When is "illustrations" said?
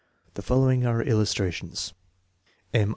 1.05-1.93